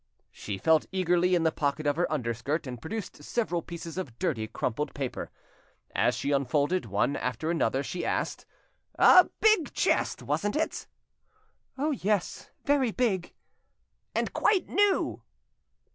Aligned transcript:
She 0.31 0.57
felt 0.57 0.87
eagerly 0.91 1.35
in 1.35 1.43
the 1.43 1.51
pocket 1.51 1.85
of 1.85 1.95
her 1.95 2.11
underskirt, 2.11 2.65
and 2.65 2.81
produced 2.81 3.23
several 3.23 3.61
pieces 3.61 3.99
of 3.99 4.17
dirty, 4.17 4.47
crumpled 4.47 4.95
paper. 4.95 5.29
As 5.93 6.15
she 6.15 6.31
unfolded 6.31 6.87
one 6.87 7.15
after 7.15 7.51
another, 7.51 7.83
she 7.83 8.03
asked: 8.03 8.47
"A 8.95 9.29
big 9.41 9.73
chest, 9.75 10.23
wasn't 10.23 10.55
it?" 10.55 10.87
"Yes, 11.77 12.49
very 12.65 12.89
big." 12.89 13.35
"And 14.15 14.33
quite 14.33 14.67
new?" 14.67 15.21